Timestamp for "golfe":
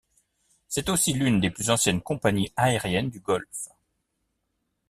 3.19-3.67